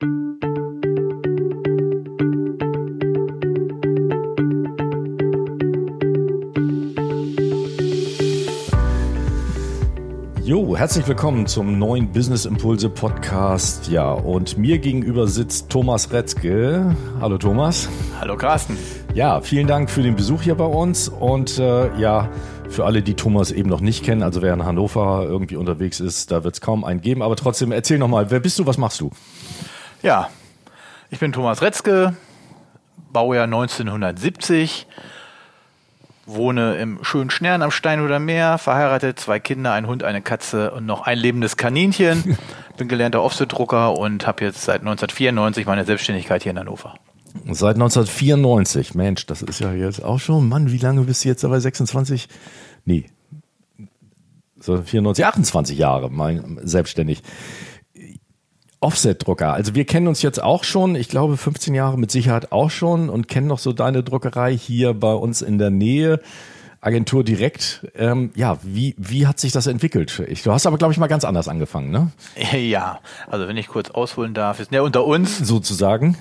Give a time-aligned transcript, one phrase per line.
[0.00, 0.06] Jo,
[10.76, 13.88] herzlich willkommen zum neuen Business Impulse Podcast.
[13.88, 16.94] Ja, und mir gegenüber sitzt Thomas Retzke.
[17.20, 17.88] Hallo Thomas.
[18.20, 18.78] Hallo Carsten.
[19.14, 22.30] Ja, vielen Dank für den Besuch hier bei uns und äh, ja,
[22.68, 26.30] für alle, die Thomas eben noch nicht kennen, also wer in Hannover irgendwie unterwegs ist,
[26.30, 29.00] da wird es kaum einen geben, aber trotzdem erzähl nochmal, wer bist du, was machst
[29.00, 29.10] du?
[30.08, 30.30] Ja,
[31.10, 32.16] ich bin Thomas Retzke,
[33.12, 34.86] Baujahr 1970,
[36.24, 40.70] wohne im schönen Schnern am Stein oder Meer, verheiratet, zwei Kinder, ein Hund, eine Katze
[40.70, 42.38] und noch ein lebendes Kaninchen.
[42.78, 46.94] Bin gelernter Offset-Drucker und habe jetzt seit 1994 meine Selbstständigkeit hier in Hannover.
[47.50, 51.44] Seit 1994, Mensch, das ist ja jetzt auch schon, Mann, wie lange bist du jetzt
[51.44, 51.60] dabei?
[51.60, 52.30] 26?
[52.86, 53.10] Nee.
[54.58, 57.22] So 94, 28 Jahre mein, selbstständig.
[58.80, 59.52] Offset-Drucker.
[59.52, 63.10] Also wir kennen uns jetzt auch schon, ich glaube 15 Jahre mit Sicherheit auch schon
[63.10, 66.20] und kennen noch so deine Druckerei hier bei uns in der Nähe.
[66.80, 67.86] Agentur direkt.
[67.96, 70.22] Ähm, ja, wie, wie hat sich das entwickelt?
[70.28, 72.12] Ich, du hast aber, glaube ich, mal ganz anders angefangen, ne?
[72.56, 75.38] Ja, also wenn ich kurz ausholen darf, ist ja unter uns.
[75.38, 76.16] Sozusagen.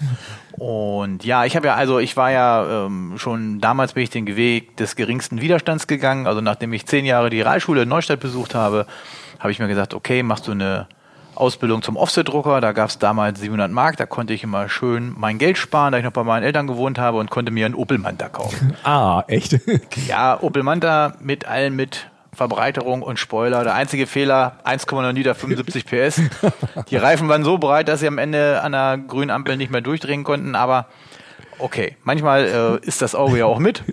[0.54, 4.26] Und ja, ich habe ja, also ich war ja ähm, schon damals bin ich den
[4.36, 6.26] Weg des geringsten Widerstands gegangen.
[6.26, 8.88] Also nachdem ich zehn Jahre die Realschule in Neustadt besucht habe,
[9.38, 10.88] habe ich mir gesagt, okay, machst du eine
[11.38, 12.62] Ausbildung zum Offset-Drucker.
[12.62, 13.98] Da gab es damals 700 Mark.
[13.98, 16.98] Da konnte ich immer schön mein Geld sparen, da ich noch bei meinen Eltern gewohnt
[17.00, 18.76] habe und konnte mir einen Opel Manta kaufen.
[18.84, 19.60] Ah, echt?
[20.08, 23.64] ja, Opel Manta mit allen mit Verbreiterung und Spoiler.
[23.64, 26.22] Der einzige Fehler, 1,9 Liter, 75 PS.
[26.90, 29.82] Die Reifen waren so breit, dass sie am Ende an der grünen Ampel nicht mehr
[29.82, 30.56] durchdrehen konnten.
[30.56, 30.88] Aber
[31.60, 33.84] okay, manchmal äh, ist das Auge ja auch mit.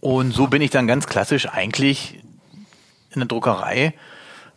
[0.00, 2.20] Und so bin ich dann ganz klassisch eigentlich
[3.10, 3.94] in der Druckerei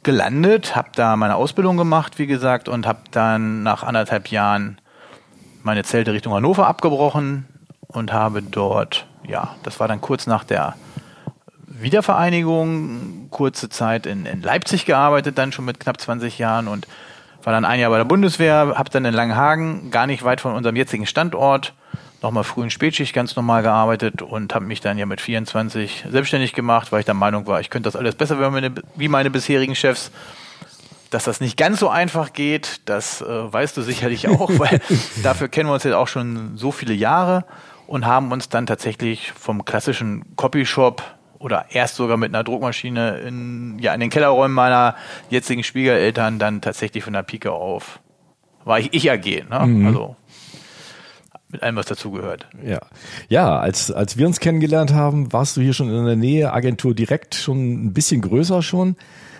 [0.07, 4.79] gelandet, habe da meine Ausbildung gemacht, wie gesagt, und habe dann nach anderthalb Jahren
[5.63, 7.45] meine Zelte Richtung Hannover abgebrochen
[7.87, 10.75] und habe dort, ja, das war dann kurz nach der
[11.67, 16.87] Wiedervereinigung, kurze Zeit in, in Leipzig gearbeitet, dann schon mit knapp 20 Jahren und
[17.43, 20.53] war dann ein Jahr bei der Bundeswehr, habe dann in Langenhagen, gar nicht weit von
[20.53, 21.73] unserem jetzigen Standort,
[22.27, 26.53] nochmal früh in Spätschicht ganz normal gearbeitet und habe mich dann ja mit 24 selbstständig
[26.53, 29.75] gemacht, weil ich der Meinung war, ich könnte das alles besser meine, wie meine bisherigen
[29.75, 30.11] Chefs.
[31.09, 34.81] Dass das nicht ganz so einfach geht, das äh, weißt du sicherlich auch, weil
[35.23, 37.45] dafür kennen wir uns jetzt auch schon so viele Jahre
[37.87, 41.01] und haben uns dann tatsächlich vom klassischen Copyshop
[41.39, 44.95] oder erst sogar mit einer Druckmaschine in, ja, in den Kellerräumen meiner
[45.29, 48.01] jetzigen Schwiegereltern dann tatsächlich von der Pike auf
[48.67, 49.49] war ich ich AG.
[49.49, 49.65] Ne?
[49.65, 49.87] Mhm.
[49.87, 50.15] Also
[51.49, 52.47] mit allem, was dazugehört.
[52.63, 52.79] Ja,
[53.29, 56.93] ja als, als wir uns kennengelernt haben, warst du hier schon in der Nähe, Agentur
[56.93, 58.95] direkt schon ein bisschen größer schon.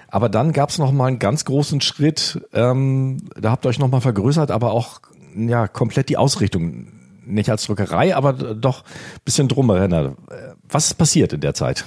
[0.09, 2.41] Aber dann gab es noch mal einen ganz großen Schritt.
[2.53, 5.01] Ähm, da habt ihr euch noch mal vergrößert, aber auch
[5.35, 6.87] ja komplett die Ausrichtung.
[7.25, 10.15] Nicht als Druckerei, aber doch ein bisschen drumherum.
[10.69, 11.83] Was ist passiert in der Zeit?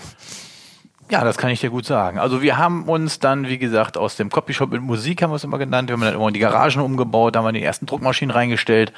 [1.11, 2.19] Ja, das kann ich dir gut sagen.
[2.19, 5.45] Also wir haben uns dann, wie gesagt, aus dem Copyshop mit Musik haben wir es
[5.45, 8.31] immer genannt, wir haben dann immer die Garagen umgebaut, da haben wir die ersten Druckmaschinen
[8.31, 8.93] reingestellt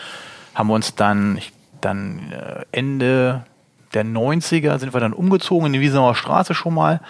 [0.54, 1.38] haben wir uns dann,
[1.80, 3.44] dann äh, Ende
[3.94, 7.00] der 90er sind wir dann umgezogen in die Wiesenauer Straße schon mal.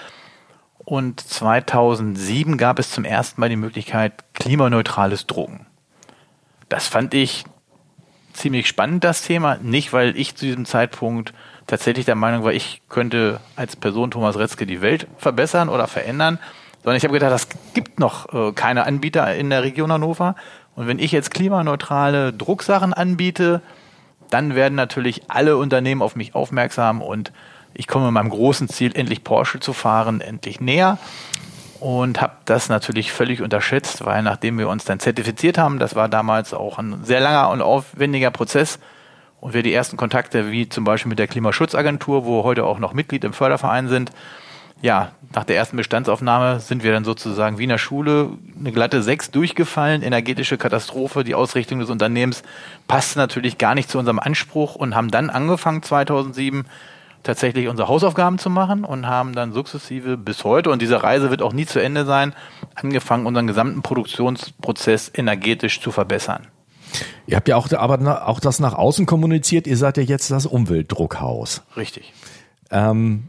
[0.79, 5.67] Und 2007 gab es zum ersten Mal die Möglichkeit klimaneutrales Drucken.
[6.69, 7.45] Das fand ich
[8.33, 9.59] ziemlich spannend, das Thema.
[9.63, 11.35] Nicht, weil ich zu diesem Zeitpunkt
[11.67, 16.39] tatsächlich der Meinung war, ich könnte als Person Thomas Retzke die Welt verbessern oder verändern,
[16.83, 20.35] sondern ich habe gedacht, das gibt noch äh, keine Anbieter in der Region Hannover.
[20.75, 23.61] Und wenn ich jetzt klimaneutrale Drucksachen anbiete,
[24.31, 27.33] dann werden natürlich alle Unternehmen auf mich aufmerksam und
[27.75, 30.99] ich komme meinem großen Ziel, endlich Porsche zu fahren, endlich näher.
[31.81, 36.09] Und habe das natürlich völlig unterschätzt, weil nachdem wir uns dann zertifiziert haben, das war
[36.09, 38.79] damals auch ein sehr langer und aufwendiger Prozess,
[39.43, 42.93] und wir die ersten Kontakte, wie zum Beispiel mit der Klimaschutzagentur, wo heute auch noch
[42.93, 44.13] Mitglied im Förderverein sind,
[44.83, 49.03] ja, nach der ersten Bestandsaufnahme sind wir dann sozusagen wie in der Schule eine glatte
[49.03, 52.43] Sechs durchgefallen, energetische Katastrophe, die Ausrichtung des Unternehmens
[52.89, 56.67] passte natürlich gar nicht zu unserem Anspruch und haben dann angefangen 2007
[57.23, 61.43] tatsächlich unsere Hausaufgaben zu machen und haben dann sukzessive bis heute, und diese Reise wird
[61.43, 62.35] auch nie zu Ende sein,
[62.75, 66.49] angefangen, unseren gesamten Produktionsprozess energetisch zu verbessern.
[67.27, 69.67] Ihr habt ja auch, aber auch das nach außen kommuniziert.
[69.67, 71.63] Ihr seid ja jetzt das Umweltdruckhaus.
[71.77, 72.13] Richtig.
[72.71, 73.29] Ähm,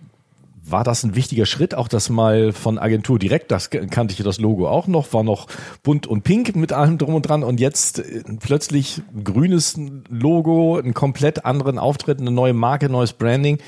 [0.65, 4.39] war das ein wichtiger Schritt, auch das mal von Agentur direkt, das kannte ich das
[4.39, 5.48] Logo auch noch, war noch
[5.83, 9.77] bunt und pink mit allem drum und dran und jetzt äh, plötzlich grünes
[10.10, 13.60] Logo, einen komplett anderen Auftritt, eine neue Marke, neues Branding.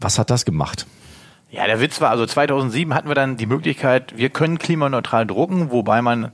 [0.00, 0.86] Was hat das gemacht?
[1.50, 5.70] Ja, der Witz war, also 2007 hatten wir dann die Möglichkeit, wir können klimaneutral drucken,
[5.70, 6.30] wobei man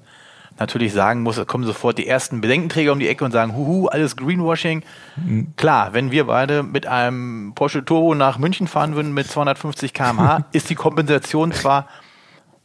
[0.58, 4.16] natürlich sagen muss, kommen sofort die ersten Bedenkenträger um die Ecke und sagen, huhu, alles
[4.16, 4.82] Greenwashing.
[5.16, 5.54] Mhm.
[5.56, 10.44] Klar, wenn wir beide mit einem Porsche Turbo nach München fahren würden mit 250 km/h,
[10.52, 11.86] ist die Kompensation zwar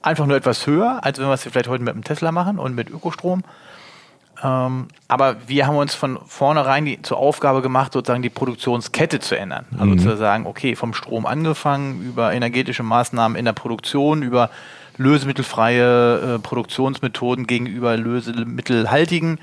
[0.01, 2.75] einfach nur etwas höher, als wenn wir es vielleicht heute mit einem Tesla machen und
[2.75, 3.43] mit Ökostrom.
[4.43, 9.37] Ähm, aber wir haben uns von vornherein die, zur Aufgabe gemacht, sozusagen die Produktionskette zu
[9.37, 9.65] ändern.
[9.73, 9.99] Also mhm.
[9.99, 14.49] zu sagen, okay, vom Strom angefangen, über energetische Maßnahmen in der Produktion, über
[14.97, 19.39] lösemittelfreie äh, Produktionsmethoden gegenüber lösemittelhaltigen.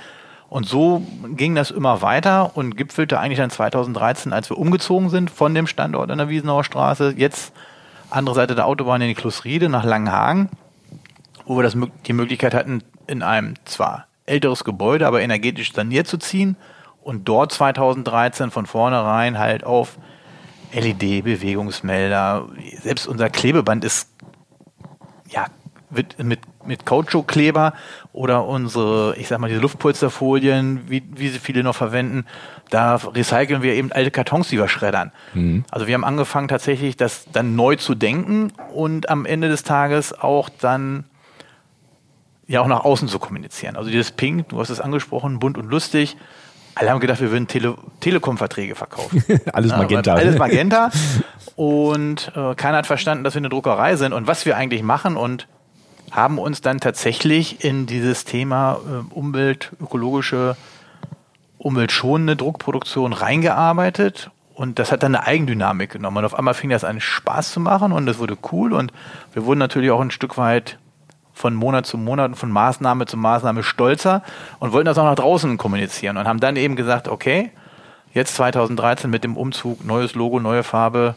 [0.49, 1.03] Und so
[1.37, 5.67] ging das immer weiter und gipfelte eigentlich dann 2013, als wir umgezogen sind von dem
[5.67, 7.53] Standort an der Wiesenauer Straße, jetzt
[8.11, 10.49] andere Seite der Autobahn in die Klossriede nach Langenhagen,
[11.45, 16.19] wo wir das, die Möglichkeit hatten, in einem zwar älteres Gebäude, aber energetisch saniert zu
[16.19, 16.57] ziehen
[17.03, 19.99] und dort 2013 von vornherein halt auf
[20.73, 22.47] LED-Bewegungsmelder,
[22.83, 24.11] selbst unser Klebeband ist
[25.91, 27.73] mit, mit, mit Kautschukkleber
[28.13, 32.27] oder unsere, ich sag mal, diese Luftpolsterfolien, wie, wie sie viele noch verwenden,
[32.71, 35.13] da recyceln wir eben alte Kartons, die wir schreddern.
[35.35, 35.65] Mhm.
[35.71, 40.19] Also wir haben angefangen tatsächlich das dann neu zu denken und am Ende des Tages
[40.19, 41.05] auch dann
[42.47, 43.77] ja auch nach außen zu kommunizieren.
[43.77, 46.17] Also dieses Pink, du hast es angesprochen, bunt und lustig.
[46.75, 49.23] Alle haben gedacht, wir würden Tele Telekom-Verträge verkaufen.
[49.53, 50.13] alles Magenta.
[50.13, 50.91] Ja, alles Magenta.
[51.57, 55.17] und äh, keiner hat verstanden, dass wir eine Druckerei sind und was wir eigentlich machen
[55.17, 55.49] und
[56.13, 60.57] haben uns dann tatsächlich in dieses Thema äh, Umwelt, ökologische,
[61.59, 66.19] umweltschonende Druckproduktion reingearbeitet und das hat dann eine Eigendynamik genommen.
[66.19, 68.93] Und auf einmal fing das an Spaß zu machen und das wurde cool und
[69.33, 70.79] wir wurden natürlich auch ein Stück weit
[71.33, 74.23] von Monat zu Monat, von Maßnahme zu Maßnahme stolzer
[74.59, 77.53] und wollten das auch nach draußen kommunizieren und haben dann eben gesagt, okay,
[78.13, 81.15] jetzt 2013 mit dem Umzug, neues Logo, neue Farbe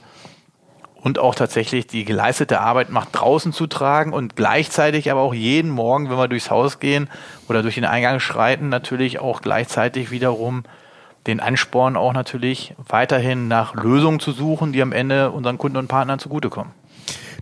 [1.02, 5.72] und auch tatsächlich die geleistete Arbeit nach draußen zu tragen und gleichzeitig aber auch jeden
[5.72, 7.10] Morgen, wenn wir durchs Haus gehen
[7.50, 10.64] oder durch den Eingang schreiten, natürlich auch gleichzeitig wiederum
[11.28, 15.88] den Ansporn auch natürlich weiterhin nach Lösungen zu suchen, die am Ende unseren Kunden und
[15.88, 16.74] Partnern zugutekommen.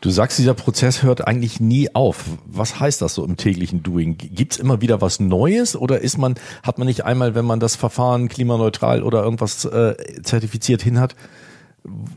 [0.02, 2.24] Du sagst, dieser Prozess hört eigentlich nie auf.
[2.46, 4.18] Was heißt das so im täglichen Doing?
[4.18, 7.76] Gibt's immer wieder was Neues oder ist man, hat man nicht einmal, wenn man das
[7.76, 11.16] Verfahren klimaneutral oder irgendwas äh, zertifiziert hin hat,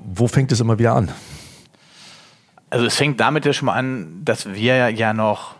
[0.04, 1.10] wo fängt es immer wieder an?
[2.70, 5.56] Also es fängt damit ja schon mal an, dass wir ja noch,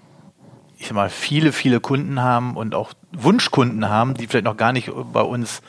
[0.78, 4.72] ich sag mal, viele, viele Kunden haben und auch Wunschkunden haben, die vielleicht noch gar
[4.72, 5.62] nicht bei uns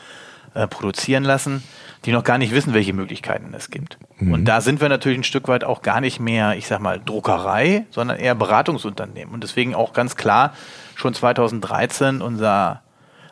[0.54, 1.62] äh, produzieren lassen
[2.04, 3.98] die noch gar nicht wissen, welche Möglichkeiten es gibt.
[4.18, 4.32] Mhm.
[4.32, 7.00] Und da sind wir natürlich ein Stück weit auch gar nicht mehr, ich sag mal,
[7.02, 9.32] Druckerei, sondern eher Beratungsunternehmen.
[9.32, 10.52] Und deswegen auch ganz klar
[10.94, 12.82] schon 2013 unser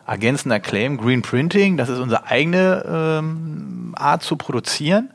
[0.06, 5.10] ergänzender Claim Green Printing, das ist unsere eigene ähm, Art zu produzieren.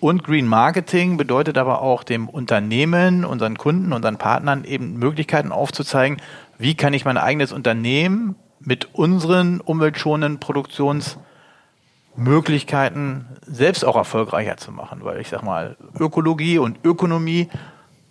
[0.00, 6.20] Und Green Marketing bedeutet aber auch dem Unternehmen, unseren Kunden, unseren Partnern eben Möglichkeiten aufzuzeigen,
[6.58, 11.18] wie kann ich mein eigenes Unternehmen mit unseren umweltschonenden Produktions-
[12.16, 15.00] Möglichkeiten, selbst auch erfolgreicher zu machen.
[15.02, 17.48] Weil ich sag mal, Ökologie und Ökonomie,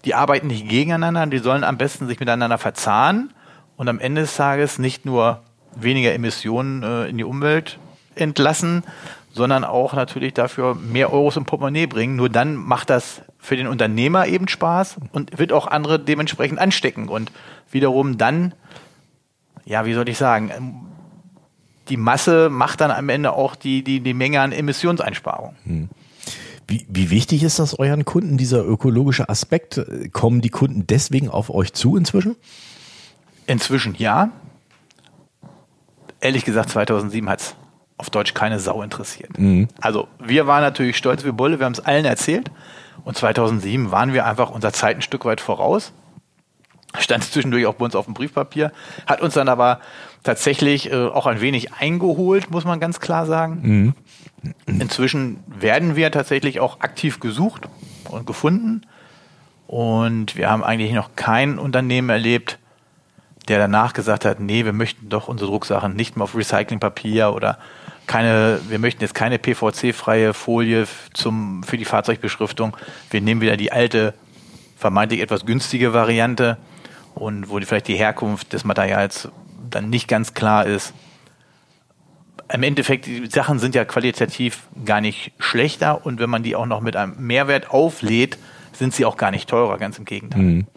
[0.05, 3.33] die arbeiten nicht gegeneinander, die sollen am besten sich miteinander verzahnen
[3.77, 5.41] und am Ende des Tages nicht nur
[5.75, 7.79] weniger Emissionen äh, in die Umwelt
[8.15, 8.83] entlassen,
[9.31, 12.15] sondern auch natürlich dafür mehr Euros im Portemonnaie bringen.
[12.15, 17.09] Nur dann macht das für den Unternehmer eben Spaß und wird auch andere dementsprechend anstecken
[17.09, 17.31] und
[17.71, 18.53] wiederum dann,
[19.65, 20.51] ja, wie soll ich sagen,
[21.89, 25.55] die Masse macht dann am Ende auch die, die, die Menge an Emissionseinsparungen.
[25.65, 25.89] Hm.
[26.67, 29.81] Wie, wie wichtig ist das euren Kunden, dieser ökologische Aspekt?
[30.13, 32.37] Kommen die Kunden deswegen auf euch zu inzwischen?
[33.47, 34.31] Inzwischen ja.
[36.23, 37.55] Ehrlich gesagt, 2007 hat es
[37.97, 39.37] auf Deutsch keine Sau interessiert.
[39.37, 39.67] Mhm.
[39.81, 42.49] Also wir waren natürlich stolz wie Bolle, wir haben es allen erzählt.
[43.03, 45.91] Und 2007 waren wir einfach unser Zeit ein Stück weit voraus.
[46.97, 48.71] Stand zwischendurch auch bei uns auf dem Briefpapier,
[49.05, 49.81] hat uns dann aber
[50.23, 53.59] tatsächlich äh, auch ein wenig eingeholt, muss man ganz klar sagen.
[53.61, 53.93] Mhm.
[54.65, 57.67] Inzwischen werden wir tatsächlich auch aktiv gesucht
[58.09, 58.83] und gefunden.
[59.67, 62.59] Und wir haben eigentlich noch kein Unternehmen erlebt,
[63.47, 67.57] der danach gesagt hat, nee, wir möchten doch unsere Drucksachen nicht mehr auf Recyclingpapier oder
[68.07, 72.75] keine, wir möchten jetzt keine PVC-freie Folie zum, für die Fahrzeugbeschriftung.
[73.09, 74.13] Wir nehmen wieder die alte,
[74.77, 76.57] vermeintlich etwas günstige Variante
[77.15, 79.29] und wo vielleicht die Herkunft des Materials
[79.69, 80.93] dann nicht ganz klar ist.
[82.51, 86.65] Im Endeffekt, die Sachen sind ja qualitativ gar nicht schlechter und wenn man die auch
[86.65, 88.37] noch mit einem Mehrwert auflädt,
[88.73, 90.41] sind sie auch gar nicht teurer, ganz im Gegenteil.
[90.41, 90.67] Mhm.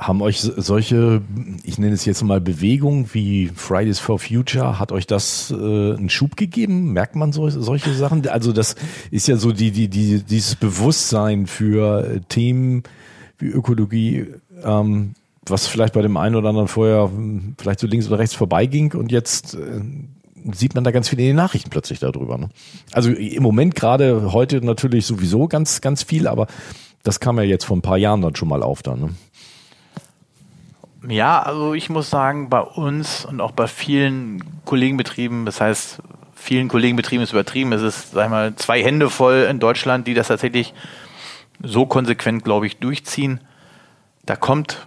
[0.00, 1.20] Haben euch solche,
[1.62, 6.08] ich nenne es jetzt mal Bewegungen wie Fridays for Future, hat euch das äh, einen
[6.08, 6.94] Schub gegeben?
[6.94, 8.26] Merkt man so, solche Sachen?
[8.26, 8.76] Also das
[9.10, 12.82] ist ja so die, die, die, dieses Bewusstsein für Themen
[13.36, 14.28] wie Ökologie,
[14.64, 15.12] ähm,
[15.44, 18.94] was vielleicht bei dem einen oder anderen vorher hm, vielleicht so links oder rechts vorbeiging
[18.94, 19.82] und jetzt äh,
[20.54, 22.38] sieht man da ganz viel in den Nachrichten plötzlich darüber.
[22.38, 22.48] Ne?
[22.92, 26.46] Also im Moment gerade heute natürlich sowieso ganz, ganz viel, aber
[27.02, 29.00] das kam ja jetzt vor ein paar Jahren dann schon mal auf dann.
[29.00, 29.10] Ne?
[31.08, 36.02] Ja, also ich muss sagen, bei uns und auch bei vielen Kollegenbetrieben, das heißt,
[36.34, 40.14] vielen Kollegenbetrieben ist übertrieben, es ist, sag ich mal, zwei Hände voll in Deutschland, die
[40.14, 40.74] das tatsächlich
[41.62, 43.40] so konsequent, glaube ich, durchziehen.
[44.26, 44.86] Da kommt,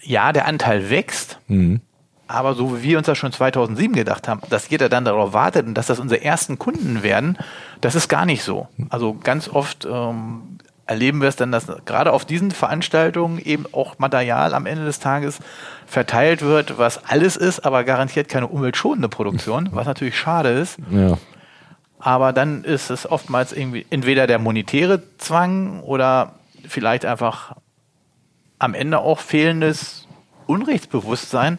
[0.00, 1.80] ja, der Anteil wächst, mhm.
[2.26, 5.66] aber so wie wir uns das schon 2007 gedacht haben, dass jeder dann darauf wartet
[5.66, 7.38] und dass das unsere ersten Kunden werden,
[7.80, 8.68] das ist gar nicht so.
[8.90, 13.98] Also ganz oft ähm, erleben wir es dann, dass gerade auf diesen Veranstaltungen eben auch
[13.98, 15.38] Material am Ende des Tages
[15.86, 20.78] verteilt wird, was alles ist, aber garantiert keine umweltschonende Produktion, was natürlich schade ist.
[20.90, 21.18] Ja.
[21.98, 26.34] Aber dann ist es oftmals irgendwie entweder der monetäre Zwang oder
[26.66, 27.56] vielleicht einfach
[28.58, 30.06] am Ende auch fehlendes
[30.46, 31.58] Unrechtsbewusstsein.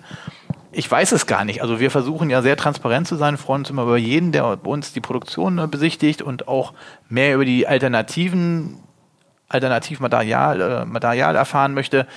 [0.72, 1.62] Ich weiß es gar nicht.
[1.62, 4.70] Also wir versuchen ja sehr transparent zu sein, freuen uns immer über jeden, der bei
[4.70, 6.74] uns die Produktion besichtigt und auch
[7.10, 8.78] mehr über die Alternativen
[9.50, 12.08] Alternativmaterial äh, Material erfahren möchte,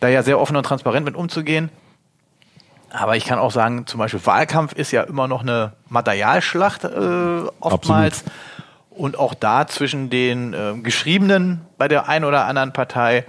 [0.00, 1.70] da ja sehr offen und transparent mit umzugehen.
[2.90, 6.88] Aber ich kann auch sagen, zum Beispiel Wahlkampf ist ja immer noch eine Materialschlacht äh,
[7.58, 8.20] oftmals.
[8.20, 8.40] Absolut.
[8.90, 13.24] Und auch da zwischen den äh, Geschriebenen bei der einen oder anderen Partei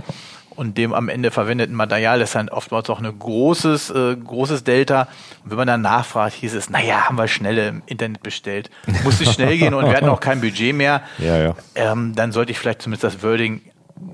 [0.56, 5.08] und dem am Ende verwendeten Material ist dann oftmals auch ein großes, äh, großes Delta.
[5.44, 8.70] Und wenn man dann nachfragt, hieß es, naja, haben wir schnell im Internet bestellt.
[9.04, 11.02] Musste schnell gehen und wir hatten auch kein Budget mehr.
[11.18, 11.56] Ja, ja.
[11.76, 13.62] Ähm, dann sollte ich vielleicht zumindest das Wording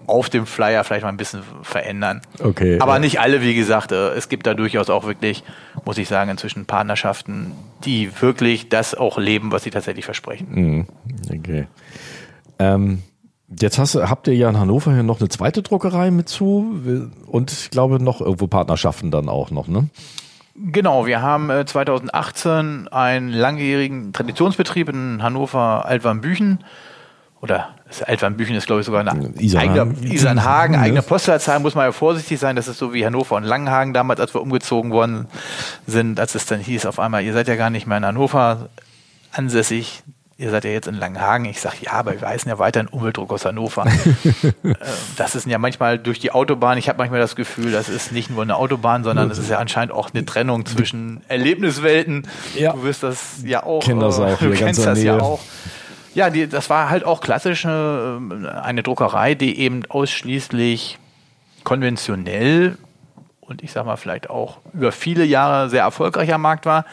[0.08, 2.22] auf dem Flyer vielleicht mal ein bisschen verändern.
[2.40, 2.80] Okay.
[2.80, 3.00] Aber ja.
[3.00, 3.92] nicht alle, wie gesagt.
[3.92, 5.44] Äh, es gibt da durchaus auch wirklich,
[5.86, 10.48] muss ich sagen, inzwischen Partnerschaften, die wirklich das auch leben, was sie tatsächlich versprechen.
[10.52, 10.88] Mhm.
[11.30, 11.68] Okay.
[12.60, 13.04] Ähm
[13.60, 16.82] Jetzt hast, habt ihr ja in Hannover hier noch eine zweite Druckerei mit zu
[17.28, 19.90] und ich glaube noch irgendwo Partnerschaften dann auch noch, ne?
[20.56, 26.60] Genau, wir haben 2018 äh, einen langjährigen Traditionsbetrieb in Hannover Altwarmbüchen
[27.42, 27.70] oder
[28.06, 32.40] Altwarmbüchen ist glaube ich sogar eine Isernhagen, eigene, Isernhagen, eigene Postleitzahl, muss man ja vorsichtig
[32.40, 35.28] sein, das ist so wie Hannover und Langenhagen damals, als wir umgezogen worden
[35.88, 38.70] sind, als es dann hieß auf einmal, ihr seid ja gar nicht mehr in Hannover
[39.32, 40.04] ansässig,
[40.42, 41.46] ihr seid ja jetzt in Langenhagen.
[41.46, 43.86] Ich sage, ja, aber wir heißen ja weiterhin Umweltdruck aus Hannover.
[44.64, 44.76] Ähm,
[45.18, 46.78] das ist ja manchmal durch die Autobahn.
[46.78, 49.58] Ich habe manchmal das Gefühl, das ist nicht nur eine Autobahn, sondern es ist ja
[49.58, 52.28] anscheinend auch eine Trennung zwischen Erlebniswelten.
[52.56, 52.74] Ja.
[52.74, 53.84] Du wirst das ja auch.
[53.84, 54.38] Kenn das auch.
[54.38, 55.08] Du kennst das Nähe.
[55.08, 55.40] ja auch.
[56.14, 60.98] Ja, die, das war halt auch klassisch eine, eine Druckerei, die eben ausschließlich
[61.64, 62.78] konventionell
[63.40, 66.86] und ich sag mal vielleicht auch über viele Jahre sehr erfolgreich am Markt war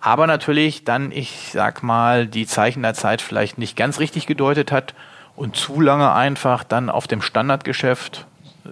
[0.00, 4.72] aber natürlich dann, ich sag mal, die Zeichen der Zeit vielleicht nicht ganz richtig gedeutet
[4.72, 4.94] hat
[5.34, 8.26] und zu lange einfach dann auf dem Standardgeschäft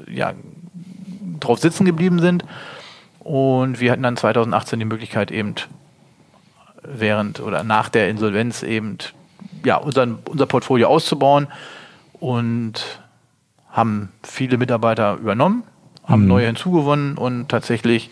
[0.08, 0.32] äh, ja,
[1.40, 2.44] drauf sitzen geblieben sind.
[3.20, 5.54] Und wir hatten dann 2018 die Möglichkeit eben
[6.82, 8.98] während oder nach der Insolvenz eben
[9.64, 11.48] ja, unseren, unser Portfolio auszubauen
[12.20, 13.00] und
[13.70, 15.64] haben viele Mitarbeiter übernommen,
[16.06, 16.28] haben mhm.
[16.28, 18.10] neue hinzugewonnen und tatsächlich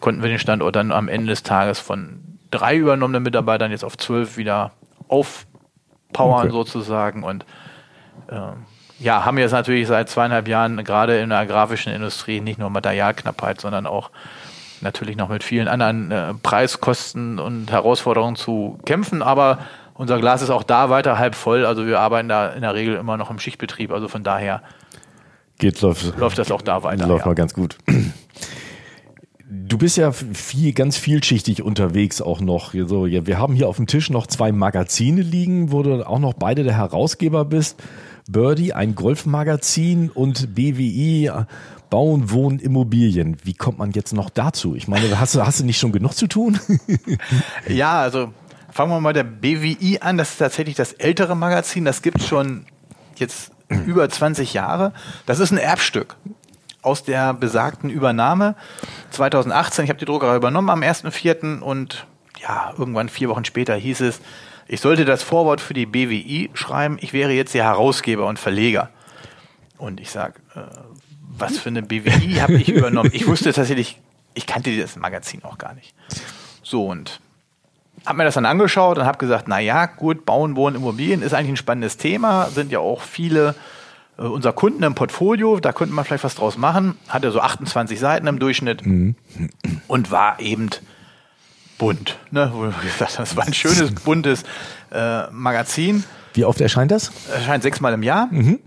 [0.00, 3.96] konnten wir den Standort dann am Ende des Tages von drei übernommenen Mitarbeitern jetzt auf
[3.96, 4.72] zwölf wieder
[5.08, 6.50] aufpowern okay.
[6.50, 7.44] sozusagen und
[8.28, 8.52] äh,
[8.98, 13.60] ja, haben jetzt natürlich seit zweieinhalb Jahren gerade in der grafischen Industrie nicht nur Materialknappheit,
[13.60, 14.10] sondern auch
[14.80, 19.58] natürlich noch mit vielen anderen äh, Preiskosten und Herausforderungen zu kämpfen, aber
[19.94, 22.96] unser Glas ist auch da weiter halb voll, also wir arbeiten da in der Regel
[22.96, 24.62] immer noch im Schichtbetrieb, also von daher
[25.58, 27.06] Geht, läuft, läuft das auch da weiter.
[27.06, 27.28] Läuft ja.
[27.28, 27.78] mal ganz gut.
[29.48, 32.74] Du bist ja viel, ganz vielschichtig unterwegs auch noch.
[32.74, 36.34] So, wir haben hier auf dem Tisch noch zwei Magazine liegen, wo du auch noch
[36.34, 37.80] beide der Herausgeber bist.
[38.28, 41.30] Birdie, ein Golfmagazin und BWI,
[41.90, 43.36] Bauen, Wohnen, Immobilien.
[43.44, 44.74] Wie kommt man jetzt noch dazu?
[44.74, 46.58] Ich meine, hast du, hast du nicht schon genug zu tun?
[47.68, 48.32] ja, also
[48.72, 50.16] fangen wir mal der BWI an.
[50.16, 51.84] Das ist tatsächlich das ältere Magazin.
[51.84, 52.66] Das gibt schon
[53.14, 53.52] jetzt
[53.86, 54.92] über 20 Jahre.
[55.24, 56.16] Das ist ein Erbstück
[56.86, 58.54] aus der besagten Übernahme
[59.10, 59.84] 2018.
[59.84, 61.60] Ich habe die Druckerei übernommen am 1.4.
[61.60, 62.06] und
[62.40, 64.20] ja, irgendwann vier Wochen später hieß es,
[64.68, 66.98] ich sollte das Vorwort für die BWI schreiben.
[67.00, 68.90] Ich wäre jetzt der Herausgeber und Verleger.
[69.78, 70.60] Und ich sage, äh,
[71.20, 73.10] was für eine BWI habe ich übernommen?
[73.12, 74.00] Ich wusste tatsächlich,
[74.34, 75.94] ich kannte dieses Magazin auch gar nicht.
[76.62, 77.20] So und
[78.04, 81.34] habe mir das dann angeschaut und habe gesagt, na ja, gut, Bauen, Wohnen, Immobilien ist
[81.34, 83.54] eigentlich ein spannendes Thema, sind ja auch viele
[84.16, 88.26] unser Kunden im Portfolio, da könnte man vielleicht was draus machen, hatte so 28 Seiten
[88.26, 89.14] im Durchschnitt mhm.
[89.88, 90.70] und war eben
[91.78, 92.18] bunt.
[92.30, 92.72] Ne?
[92.98, 94.44] Das war ein schönes, buntes
[94.92, 96.04] äh, Magazin.
[96.34, 97.12] Wie oft erscheint das?
[97.32, 98.28] Erscheint sechsmal im Jahr.
[98.30, 98.60] Mhm.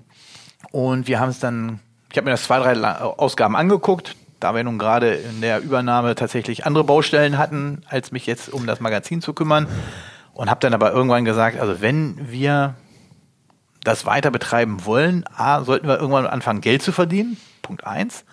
[0.72, 1.80] Und wir haben es dann
[2.12, 6.16] ich habe mir das zwei, drei Ausgaben angeguckt, da wir nun gerade in der Übernahme
[6.16, 9.68] tatsächlich andere Baustellen hatten, als mich jetzt um das Magazin zu kümmern.
[10.34, 12.76] Und habe dann aber irgendwann gesagt, also wenn wir
[13.90, 17.38] das weiter betreiben wollen, A, sollten wir irgendwann anfangen, Geld zu verdienen.
[17.62, 18.24] Punkt eins.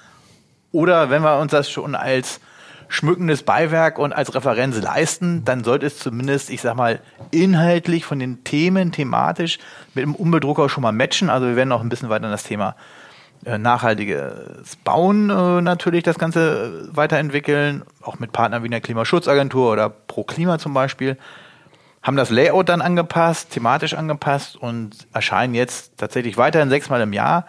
[0.73, 2.41] Oder wenn wir uns das schon als
[2.89, 8.19] schmückendes Beiwerk und als Referenz leisten, dann sollte es zumindest, ich sag mal, inhaltlich von
[8.19, 9.59] den Themen, thematisch
[9.95, 11.31] mit dem Unbedrucker schon mal matchen.
[11.31, 12.77] Also wir werden noch ein bisschen weiter in das Thema
[13.45, 19.73] äh, nachhaltiges Bauen äh, natürlich das Ganze äh, weiterentwickeln, auch mit Partnern wie der Klimaschutzagentur
[19.73, 21.17] oder Pro Klima zum Beispiel.
[22.07, 27.47] Haben das Layout dann angepasst, thematisch angepasst und erscheinen jetzt tatsächlich weiterhin sechsmal im Jahr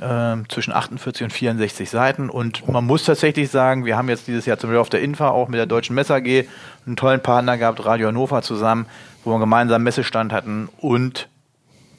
[0.00, 2.30] äh, zwischen 48 und 64 Seiten.
[2.30, 5.28] Und man muss tatsächlich sagen, wir haben jetzt dieses Jahr zum Beispiel auf der Infa
[5.28, 6.46] auch mit der Deutschen Messe AG
[6.86, 8.86] einen tollen Partner gehabt, Radio Hannover zusammen,
[9.22, 11.28] wo wir gemeinsam Messestand hatten und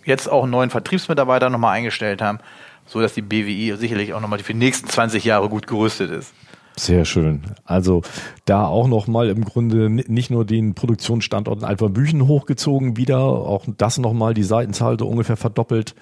[0.06, 2.40] jetzt auch einen neuen Vertriebsmitarbeiter nochmal eingestellt haben
[2.86, 6.34] so dass die BWI sicherlich auch nochmal für die nächsten 20 Jahre gut gerüstet ist.
[6.78, 7.42] Sehr schön.
[7.64, 8.02] Also
[8.44, 13.98] da auch nochmal im Grunde nicht nur den Produktionsstandort in Alpha-Büchen hochgezogen, wieder auch das
[13.98, 15.96] nochmal die Seitenzahl so ungefähr verdoppelt.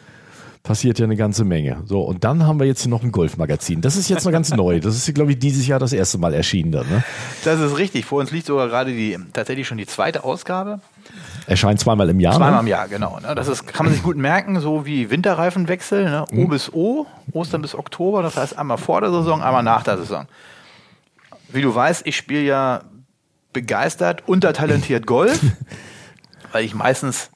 [0.63, 1.83] Passiert ja eine ganze Menge.
[1.87, 3.81] So, und dann haben wir jetzt hier noch ein Golfmagazin.
[3.81, 4.79] Das ist jetzt noch ganz neu.
[4.79, 6.71] Das ist, glaube ich, dieses Jahr das erste Mal erschienen.
[6.71, 7.03] Dann, ne?
[7.43, 8.05] Das ist richtig.
[8.05, 10.79] Vor uns liegt sogar gerade die tatsächlich schon die zweite Ausgabe.
[11.47, 12.35] Erscheint zweimal im Jahr.
[12.35, 12.39] Ne?
[12.39, 13.19] Zweimal im Jahr, genau.
[13.19, 13.35] Ne?
[13.35, 16.25] Das ist, kann man sich gut merken, so wie Winterreifenwechsel, ne?
[16.31, 16.47] O mhm.
[16.47, 20.27] bis O, Ostern bis Oktober, das heißt einmal vor der Saison, einmal nach der Saison.
[21.53, 22.83] Wie du weißt, ich spiele ja
[23.53, 25.39] begeistert, untertalentiert Golf,
[26.51, 27.29] weil ich meistens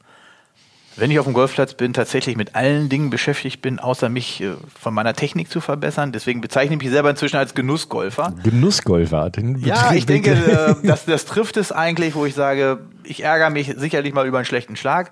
[0.98, 4.54] wenn ich auf dem Golfplatz bin, tatsächlich mit allen Dingen beschäftigt bin, außer mich äh,
[4.80, 6.12] von meiner Technik zu verbessern.
[6.12, 8.34] Deswegen bezeichne ich mich selber inzwischen als Genussgolfer.
[8.44, 9.30] Genussgolfer.
[9.30, 10.32] Den ja, ich denke,
[10.82, 14.40] äh, das, das trifft es eigentlich, wo ich sage, ich ärgere mich sicherlich mal über
[14.40, 15.12] einen schlechten Schlag,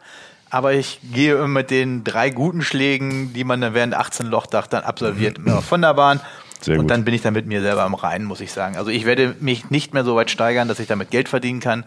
[0.50, 4.84] aber ich gehe mit den drei guten Schlägen, die man dann während 18 Lochdach dann
[4.84, 6.20] absolviert, immer von der Bahn.
[6.62, 6.92] Sehr und gut.
[6.92, 8.76] dann bin ich dann mit mir selber am Reinen, muss ich sagen.
[8.78, 11.84] Also ich werde mich nicht mehr so weit steigern, dass ich damit Geld verdienen kann.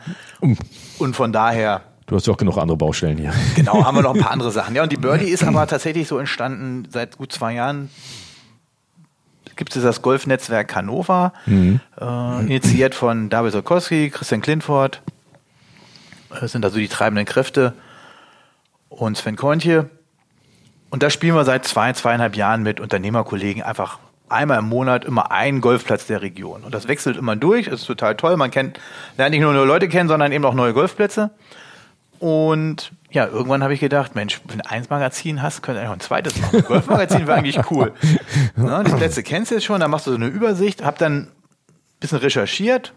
[0.99, 3.35] Und von daher Du hast ja auch genug andere Baustellen hier.
[3.55, 4.75] Genau, haben wir noch ein paar andere Sachen.
[4.75, 7.91] Ja, und die Birdie ist aber tatsächlich so entstanden seit gut zwei Jahren.
[9.57, 11.81] Gibt es das Golfnetzwerk Hannover, mhm.
[12.01, 15.03] äh, initiiert von David Sokowski, Christian Klinford.
[16.31, 17.75] Das sind also die treibenden Kräfte.
[18.89, 19.91] Und Sven Kontje.
[20.89, 23.99] Und da spielen wir seit zwei, zweieinhalb Jahren mit Unternehmerkollegen einfach
[24.31, 26.63] einmal im Monat immer einen Golfplatz der Region.
[26.63, 27.67] Und das wechselt immer durch.
[27.67, 28.37] Das ist total toll.
[28.37, 28.79] Man kennt,
[29.17, 31.31] lernt nicht nur neue Leute kennen, sondern eben auch neue Golfplätze.
[32.19, 35.97] Und ja, irgendwann habe ich gedacht, Mensch, wenn du eins Magazin hast, könnte eigentlich noch
[35.97, 36.63] ein zweites machen.
[36.67, 37.93] Golfmagazin wäre eigentlich cool.
[38.57, 41.23] Na, die Plätze kennst du jetzt schon, dann machst du so eine Übersicht, hab dann
[41.23, 41.29] ein
[42.01, 42.93] bisschen recherchiert.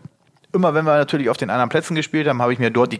[0.54, 3.00] Immer wenn wir natürlich auf den anderen Plätzen gespielt haben, habe ich mir dort die,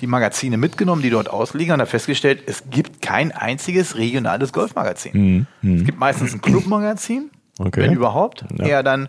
[0.00, 5.46] die Magazine mitgenommen, die dort ausliegen und habe festgestellt, es gibt kein einziges regionales Golfmagazin.
[5.62, 5.76] Mhm.
[5.76, 7.30] Es gibt meistens ein Clubmagazin,
[7.66, 7.82] okay.
[7.82, 8.44] wenn überhaupt.
[8.58, 8.66] Ja.
[8.66, 9.08] Eher dann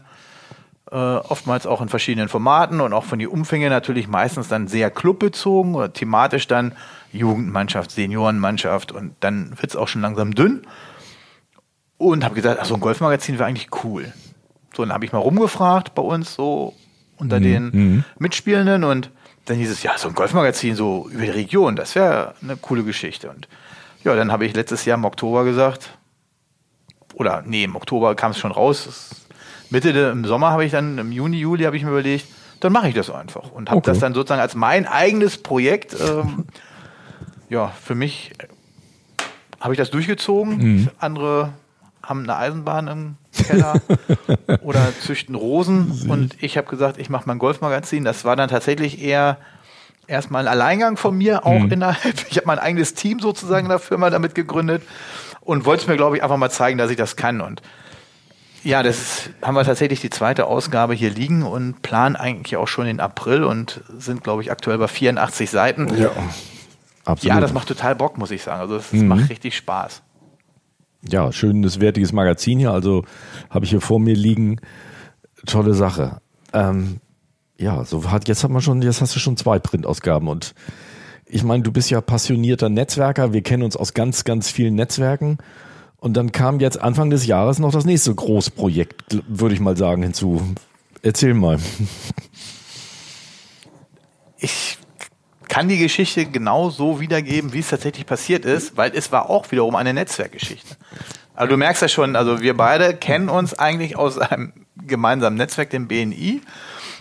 [0.92, 4.92] äh, oftmals auch in verschiedenen Formaten und auch von den Umfängen natürlich meistens dann sehr
[4.92, 6.74] clubbezogen oder thematisch dann
[7.14, 10.64] Jugendmannschaft, Seniorenmannschaft und dann wird es auch schon langsam dünn.
[11.98, 14.12] Und habe gesagt, ach, so ein Golfmagazin wäre eigentlich cool.
[14.76, 16.74] So, dann habe ich mal rumgefragt bei uns so
[17.18, 17.44] unter mhm.
[17.44, 18.04] den mhm.
[18.18, 19.12] Mitspielenden und
[19.46, 22.84] dann hieß es, ja, so ein Golfmagazin so über die Region, das wäre eine coole
[22.84, 23.30] Geschichte.
[23.30, 23.48] Und
[24.04, 25.98] ja, dann habe ich letztes Jahr im Oktober gesagt,
[27.14, 29.22] oder nee, im Oktober kam es schon raus,
[29.72, 32.28] Mitte de, im Sommer habe ich dann, im Juni, Juli habe ich mir überlegt,
[32.60, 33.92] dann mache ich das einfach und habe okay.
[33.92, 36.46] das dann sozusagen als mein eigenes Projekt, ähm,
[37.50, 38.32] ja, für mich
[39.60, 40.58] habe ich das durchgezogen.
[40.58, 40.90] Mhm.
[41.00, 41.54] Andere
[42.04, 43.80] haben eine Eisenbahn im Keller
[44.62, 48.04] oder züchten Rosen und ich habe gesagt, ich mache mein Golfmagazin.
[48.04, 49.38] Das war dann tatsächlich eher
[50.08, 51.72] erstmal ein Alleingang von mir, auch mhm.
[51.72, 52.26] innerhalb.
[52.30, 54.82] Ich habe mein eigenes Team sozusagen in der Firma damit gegründet
[55.42, 57.42] und wollte es mir, glaube ich, einfach mal zeigen, dass ich das kann.
[57.42, 57.62] Und
[58.64, 62.86] ja, das haben wir tatsächlich die zweite Ausgabe hier liegen und planen eigentlich auch schon
[62.86, 65.88] in April und sind, glaube ich, aktuell bei 84 Seiten.
[65.98, 66.12] Ja,
[67.04, 67.36] absolut.
[67.36, 68.62] Ja, das macht total Bock, muss ich sagen.
[68.62, 69.08] Also es mhm.
[69.08, 70.04] macht richtig Spaß.
[71.10, 72.72] Ja, schönes, wertiges Magazin hier.
[72.72, 73.04] Also
[73.50, 74.60] habe ich hier vor mir liegen.
[75.48, 76.22] Tolle Sache.
[76.54, 77.00] Ähm,
[77.58, 80.54] ja, so hat jetzt hat man schon, jetzt hast du schon zwei Printausgaben und
[81.34, 83.32] ich meine, du bist ja passionierter Netzwerker.
[83.32, 85.38] Wir kennen uns aus ganz, ganz vielen Netzwerken.
[85.98, 90.04] Und dann kam jetzt Anfang des Jahres noch das nächste Großprojekt, würde ich mal sagen,
[90.04, 90.42] hinzu.
[91.02, 91.58] Erzähl mal.
[94.38, 94.78] Ich
[95.48, 99.52] kann die Geschichte genau so wiedergeben, wie es tatsächlich passiert ist, weil es war auch
[99.52, 100.76] wiederum eine Netzwerkgeschichte.
[101.34, 105.70] Also du merkst ja schon, also wir beide kennen uns eigentlich aus einem gemeinsamen Netzwerk,
[105.70, 106.42] dem BNI.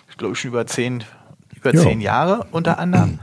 [0.08, 1.02] Ich glaube schon über zehn,
[1.56, 3.20] über zehn Jahre unter anderem.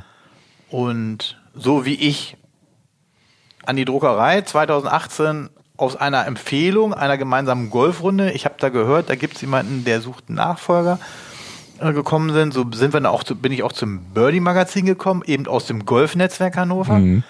[0.69, 2.37] Und so wie ich
[3.65, 8.31] an die Druckerei 2018 aus einer Empfehlung einer gemeinsamen Golfrunde.
[8.31, 10.99] Ich habe da gehört, da gibt es jemanden, der sucht einen Nachfolger
[11.79, 12.53] äh, gekommen sind.
[12.53, 15.67] So sind wir dann auch zu, bin ich auch zum Birdie Magazin gekommen, eben aus
[15.67, 16.97] dem Golfnetzwerk Hannover.
[16.97, 17.23] Mhm.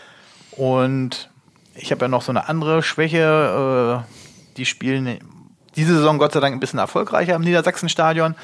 [0.52, 1.30] Und
[1.76, 4.06] ich habe ja noch so eine andere Schwäche.
[4.06, 5.20] Äh, die spielen
[5.76, 8.36] diese Saison Gott sei Dank ein bisschen erfolgreicher im Niedersachsenstadion.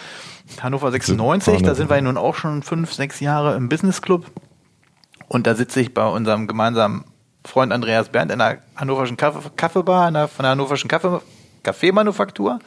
[0.62, 4.26] Hannover 96, da sind wir ja nun auch schon fünf, sechs Jahre im Business Club.
[5.28, 7.06] Und da sitze ich bei unserem gemeinsamen
[7.46, 11.22] Freund Andreas Berndt in der hannoverschen Kaffee Kaffeebar, in der, von der hannoverschen Kaffee
[11.64, 12.60] Kaffeemanufaktur.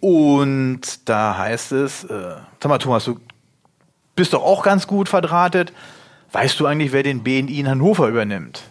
[0.00, 3.20] Und da heißt es, äh, sag mal Thomas, du
[4.16, 5.72] bist doch auch ganz gut verdrahtet.
[6.32, 8.62] Weißt du eigentlich, wer den BNI in Hannover übernimmt?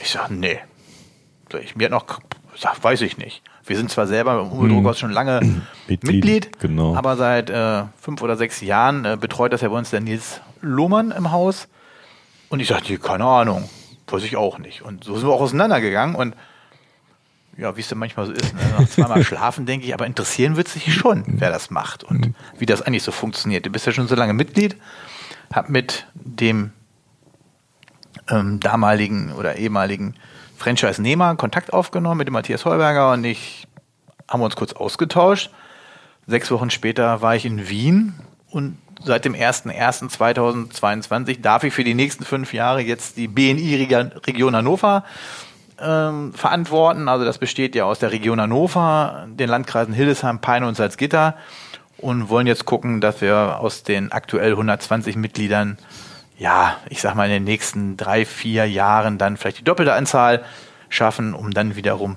[0.00, 0.58] Ich sage, nee.
[1.62, 2.20] Ich, mir hat noch,
[2.56, 3.42] sag, weiß ich nicht.
[3.64, 5.40] Wir sind zwar selber im Umweltdruckhaus schon lange
[5.88, 6.94] Mitglied, Mitglied genau.
[6.94, 10.40] aber seit äh, fünf oder sechs Jahren äh, betreut das ja bei uns der Nils
[10.60, 11.68] Lohmann im Haus.
[12.48, 13.68] Und ich sagte, keine Ahnung,
[14.06, 14.82] weiß ich auch nicht.
[14.82, 16.34] Und so sind wir auch auseinandergegangen und
[17.56, 18.60] ja, wie es denn manchmal so ist, ne?
[18.78, 22.66] nach zweimal schlafen denke ich, aber interessieren wird sich schon, wer das macht und wie
[22.66, 23.64] das eigentlich so funktioniert.
[23.64, 24.76] Du bist ja schon so lange Mitglied,
[25.52, 26.72] hab mit dem
[28.28, 30.14] ähm, damaligen oder ehemaligen
[30.58, 33.66] Franchise-Nehmer Kontakt aufgenommen mit dem Matthias Heuberger und ich
[34.28, 35.50] haben uns kurz ausgetauscht.
[36.26, 38.14] Sechs Wochen später war ich in Wien
[38.50, 45.04] und seit dem 01.01.2022 darf ich für die nächsten fünf Jahre jetzt die BNI-Region Hannover
[45.80, 47.08] ähm, verantworten.
[47.08, 51.36] Also das besteht ja aus der Region Hannover, den Landkreisen Hildesheim, Peine und Salzgitter
[51.98, 55.78] und wollen jetzt gucken, dass wir aus den aktuell 120 Mitgliedern
[56.38, 60.44] ja, ich sag mal, in den nächsten drei, vier Jahren dann vielleicht die doppelte Anzahl
[60.90, 62.16] schaffen, um dann wiederum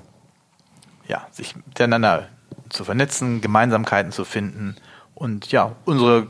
[1.08, 2.28] ja, sich miteinander
[2.68, 4.76] zu vernetzen, Gemeinsamkeiten zu finden
[5.14, 6.26] und ja, unsere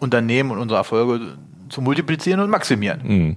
[0.00, 1.36] Unternehmen und unsere Erfolge
[1.68, 3.00] zu multiplizieren und maximieren.
[3.04, 3.36] Mhm.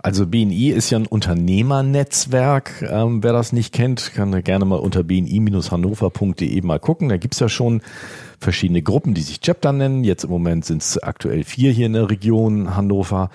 [0.00, 2.86] Also BNI ist ja ein Unternehmernetzwerk.
[2.88, 7.08] Ähm, wer das nicht kennt, kann gerne mal unter bni-hannover.de mal gucken.
[7.08, 7.82] Da gibt's ja schon
[8.38, 10.04] verschiedene Gruppen, die sich Chapter nennen.
[10.04, 13.30] Jetzt im Moment sind es aktuell vier hier in der Region Hannover.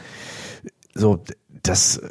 [0.94, 1.20] So,
[1.64, 2.02] das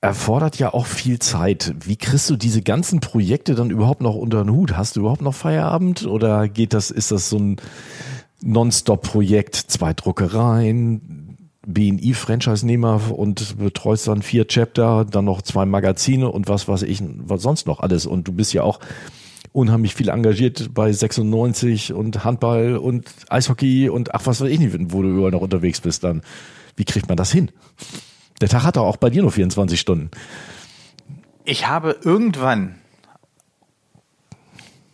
[0.00, 1.74] erfordert ja auch viel Zeit.
[1.80, 4.76] Wie kriegst du diese ganzen Projekte dann überhaupt noch unter den Hut?
[4.76, 7.56] Hast du überhaupt noch Feierabend oder geht das, ist das so ein
[8.42, 16.66] Non-Stop-Projekt, zwei Druckereien, BNI-Franchise-Nehmer und betreust dann vier Chapter, dann noch zwei Magazine und was
[16.66, 18.06] weiß ich, was sonst noch alles.
[18.06, 18.80] Und du bist ja auch
[19.52, 24.74] unheimlich viel engagiert bei 96 und Handball und Eishockey und ach, was weiß ich nicht,
[24.92, 26.22] wo du überall noch unterwegs bist dann.
[26.76, 27.50] Wie kriegt man das hin?
[28.40, 30.10] Der Tag hat doch auch bei dir nur 24 Stunden.
[31.44, 32.76] Ich habe irgendwann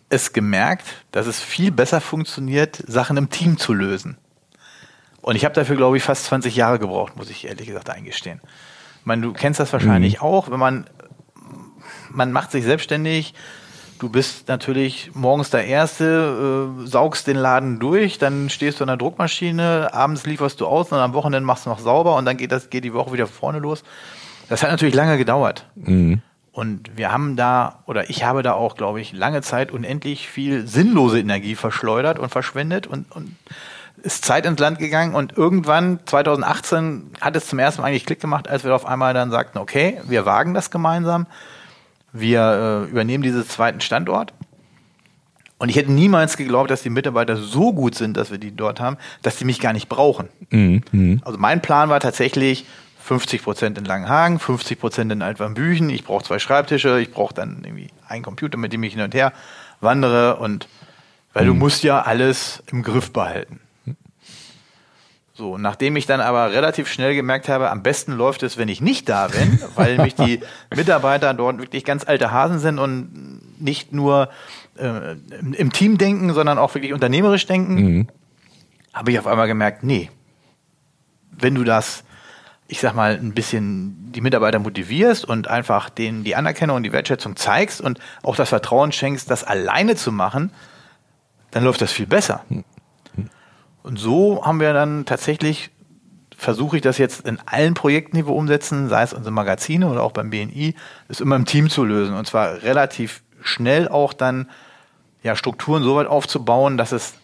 [0.09, 4.17] es gemerkt, dass es viel besser funktioniert, Sachen im Team zu lösen.
[5.21, 8.41] Und ich habe dafür, glaube ich, fast 20 Jahre gebraucht, muss ich ehrlich gesagt eingestehen.
[9.01, 10.23] Ich meine, du kennst das wahrscheinlich mhm.
[10.23, 10.87] auch, wenn man,
[12.11, 13.35] man macht sich selbstständig,
[13.99, 18.89] Du bist natürlich morgens der Erste, äh, saugst den Laden durch, dann stehst du an
[18.89, 22.37] der Druckmaschine, abends lieferst du aus und am Wochenende machst du noch sauber und dann
[22.37, 23.85] geht das geht die Woche wieder vorne los.
[24.49, 25.67] Das hat natürlich lange gedauert.
[25.75, 26.21] Mhm.
[26.55, 30.67] Und wir haben da, oder ich habe da auch, glaube ich, lange Zeit unendlich viel
[30.67, 33.37] sinnlose Energie verschleudert und verschwendet und, und
[34.03, 38.21] ist Zeit ins Land gegangen und irgendwann, 2018, hat es zum ersten Mal eigentlich Klick
[38.21, 41.27] gemacht, als wir auf einmal dann sagten, okay, wir wagen das gemeinsam
[42.15, 44.33] wir äh, übernehmen diesen zweiten Standort.
[45.59, 48.81] Und ich hätte niemals geglaubt, dass die Mitarbeiter so gut sind, dass wir die dort
[48.81, 50.29] haben, dass die mich gar nicht brauchen.
[50.51, 51.21] Mhm.
[51.25, 52.67] Also mein Plan war tatsächlich
[53.05, 55.91] 50 Prozent in Langenhagen, 50 Prozent in Altwarmbüchen.
[55.91, 59.15] Ich brauche zwei Schreibtische, ich brauche dann irgendwie einen Computer, mit dem ich hin und
[59.15, 59.35] her
[59.83, 60.69] wandere und
[61.35, 61.49] weil mhm.
[61.49, 63.61] du musst ja alles im Griff behalten.
[65.35, 68.81] So, nachdem ich dann aber relativ schnell gemerkt habe, am besten läuft es, wenn ich
[68.81, 70.41] nicht da bin, weil mich die
[70.75, 74.31] Mitarbeiter dort wirklich ganz alte Hasen sind und nicht nur
[74.79, 75.17] äh,
[75.57, 78.09] im Team denken, sondern auch wirklich unternehmerisch denken, mhm.
[78.95, 80.09] habe ich auf einmal gemerkt, nee,
[81.33, 82.05] wenn du das,
[82.67, 86.93] ich sag mal, ein bisschen die Mitarbeiter motivierst und einfach denen die Anerkennung und die
[86.93, 90.51] Wertschätzung zeigst und auch das Vertrauen schenkst, das alleine zu machen,
[91.51, 92.45] dann läuft das viel besser.
[92.49, 92.65] Mhm.
[93.83, 95.71] Und so haben wir dann tatsächlich,
[96.37, 100.03] versuche ich das jetzt in allen Projekten, die wir umsetzen, sei es unsere Magazine oder
[100.03, 100.75] auch beim BNI,
[101.09, 102.17] ist immer im Team zu lösen.
[102.17, 104.49] Und zwar relativ schnell auch dann
[105.23, 107.15] ja, Strukturen so weit aufzubauen, dass es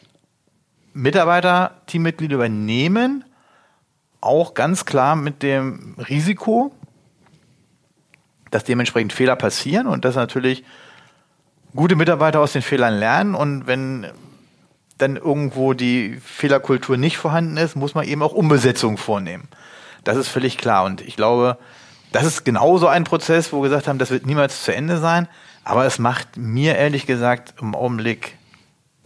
[0.93, 3.25] Mitarbeiter, Teammitglieder übernehmen,
[4.21, 6.75] auch ganz klar mit dem Risiko,
[8.51, 10.65] dass dementsprechend Fehler passieren und dass natürlich
[11.75, 14.07] gute Mitarbeiter aus den Fehlern lernen und wenn
[14.99, 19.49] dann irgendwo die Fehlerkultur nicht vorhanden ist, muss man eben auch Umbesetzung vornehmen.
[20.05, 20.85] Das ist völlig klar.
[20.85, 21.59] Und ich glaube,
[22.13, 25.29] das ist genauso ein Prozess, wo wir gesagt haben, das wird niemals zu Ende sein.
[25.65, 28.37] Aber es macht mir ehrlich gesagt im Augenblick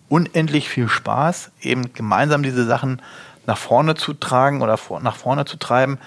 [0.09, 3.03] unendlich viel Spaß, eben gemeinsam diese Sachen
[3.47, 5.99] nach vorne zu tragen oder vor, nach vorne zu treiben,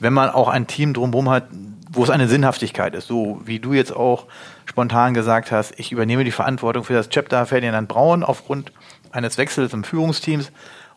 [0.00, 1.44] wenn man auch ein Team drumherum hat,
[1.90, 3.06] wo es eine Sinnhaftigkeit ist.
[3.06, 4.26] So wie du jetzt auch
[4.64, 8.72] spontan gesagt hast, ich übernehme die Verantwortung für das Chapter Ferdinand Braun aufgrund
[9.12, 10.52] eines Wechsels im Führungsteams.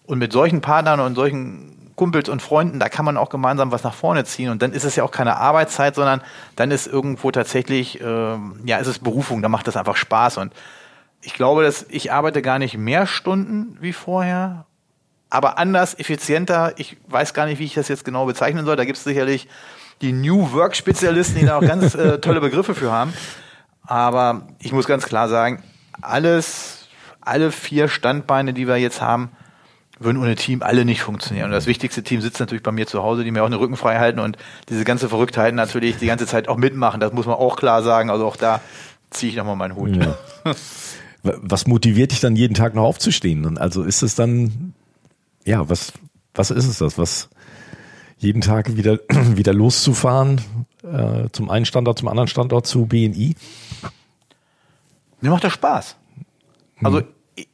[0.05, 3.83] Und mit solchen Partnern und solchen Kumpels und Freunden, da kann man auch gemeinsam was
[3.83, 4.49] nach vorne ziehen.
[4.49, 6.21] Und dann ist es ja auch keine Arbeitszeit, sondern
[6.55, 10.37] dann ist irgendwo tatsächlich, äh, ja, ist es Berufung, da macht das einfach Spaß.
[10.37, 10.53] Und
[11.21, 14.65] ich glaube, dass ich arbeite gar nicht mehr Stunden wie vorher,
[15.29, 16.73] aber anders, effizienter.
[16.77, 18.75] Ich weiß gar nicht, wie ich das jetzt genau bezeichnen soll.
[18.75, 19.47] Da gibt es sicherlich
[20.01, 23.13] die New Work Spezialisten, die da auch ganz äh, tolle Begriffe für haben.
[23.83, 25.63] Aber ich muss ganz klar sagen,
[26.01, 26.87] alles,
[27.21, 29.31] alle vier Standbeine, die wir jetzt haben,
[29.99, 31.47] würden ohne Team alle nicht funktionieren.
[31.47, 33.75] Und das wichtigste Team sitzt natürlich bei mir zu Hause, die mir auch den Rücken
[33.75, 34.37] frei halten und
[34.69, 36.99] diese ganze Verrücktheiten natürlich die ganze Zeit auch mitmachen.
[36.99, 38.09] Das muss man auch klar sagen.
[38.09, 38.61] Also auch da
[39.09, 39.95] ziehe ich nochmal meinen Hut.
[39.95, 40.15] Ja.
[41.21, 43.57] Was motiviert dich dann jeden Tag noch aufzustehen?
[43.57, 44.73] Also ist es dann,
[45.49, 45.93] ja, was,
[46.35, 46.97] was ist es das?
[46.99, 47.29] Was
[48.17, 50.39] jeden Tag wieder, wieder loszufahren,
[50.83, 53.35] äh, zum einen Standort, zum anderen Standort zu BNI?
[55.21, 55.95] Mir macht das Spaß.
[56.83, 57.07] Also hm.
[57.35, 57.47] ich,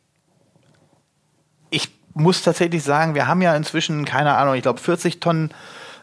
[1.70, 5.52] ich muss tatsächlich sagen, wir haben ja inzwischen, keine Ahnung, ich glaube 40 Tonnen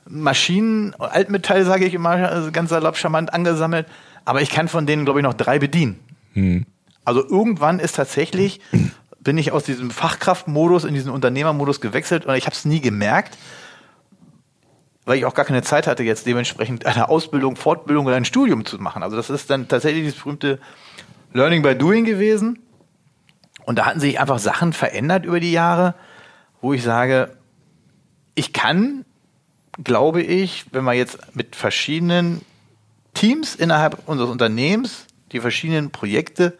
[0.08, 3.86] Maschinen, Altmetall, sage ich immer, also ganz salopp charmant angesammelt.
[4.24, 6.00] Aber ich kann von denen, glaube ich, noch drei bedienen.
[6.32, 6.64] Hm.
[7.04, 8.60] Also irgendwann ist tatsächlich,
[9.22, 13.38] bin ich aus diesem Fachkraftmodus in diesen Unternehmermodus gewechselt und ich habe es nie gemerkt,
[15.04, 18.64] weil ich auch gar keine Zeit hatte, jetzt dementsprechend eine Ausbildung, Fortbildung oder ein Studium
[18.64, 19.02] zu machen.
[19.02, 20.58] Also das ist dann tatsächlich das berühmte
[21.32, 22.58] Learning by Doing gewesen.
[23.64, 25.94] Und da hatten sich einfach Sachen verändert über die Jahre,
[26.60, 27.36] wo ich sage,
[28.34, 29.04] ich kann,
[29.82, 32.42] glaube ich, wenn wir jetzt mit verschiedenen
[33.14, 36.58] Teams innerhalb unseres Unternehmens die verschiedenen Projekte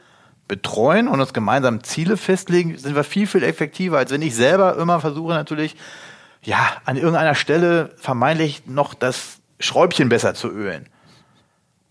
[0.53, 4.77] betreuen und uns gemeinsam Ziele festlegen, sind wir viel, viel effektiver, als wenn ich selber
[4.77, 5.77] immer versuche natürlich,
[6.43, 10.91] ja, an irgendeiner Stelle vermeintlich noch das Schräubchen besser zu ölen.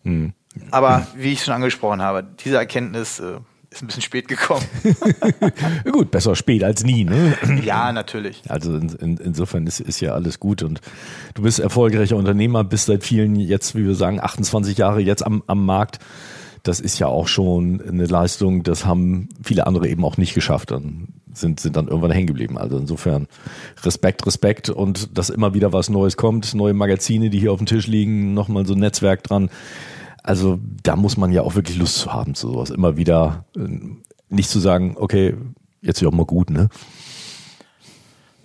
[0.04, 0.34] Hm.
[0.70, 3.38] Aber wie ich schon angesprochen habe, diese Erkenntnis äh,
[3.72, 4.64] ist ein bisschen spät gekommen.
[5.92, 7.36] gut, besser spät als nie, ne?
[7.64, 8.44] Ja, natürlich.
[8.48, 10.82] Also in, in, insofern ist, ist ja alles gut und
[11.34, 15.42] du bist erfolgreicher Unternehmer, bist seit vielen, jetzt, wie wir sagen, 28 Jahre jetzt am,
[15.48, 15.98] am Markt.
[16.64, 20.72] Das ist ja auch schon eine Leistung, das haben viele andere eben auch nicht geschafft.
[20.72, 22.58] Dann sind, sind dann irgendwann hängen geblieben.
[22.58, 23.28] Also insofern
[23.84, 27.66] Respekt, Respekt und dass immer wieder was Neues kommt, neue Magazine, die hier auf dem
[27.66, 29.50] Tisch liegen, nochmal so ein Netzwerk dran.
[30.24, 32.70] Also da muss man ja auch wirklich Lust zu haben, zu sowas.
[32.70, 33.68] Immer wieder äh,
[34.30, 35.36] nicht zu sagen, okay,
[35.82, 36.70] jetzt ist auch mal gut, ne?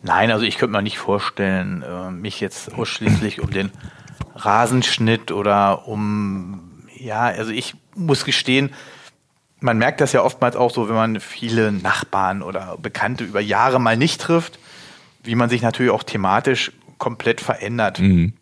[0.03, 3.71] Nein, also ich könnte mir nicht vorstellen, äh, mich jetzt ausschließlich um den
[4.37, 8.71] Rasenschnitt oder um, ja, also ich muss gestehen,
[9.61, 13.81] man merkt das ja oftmals auch so, wenn man viele Nachbarn oder Bekannte über Jahre
[13.81, 14.59] mal nicht trifft,
[15.23, 17.99] wie man sich natürlich auch thematisch komplett verändert.
[18.01, 18.35] Mhm.